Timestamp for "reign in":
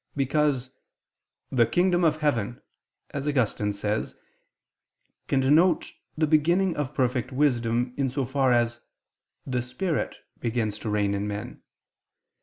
10.89-11.27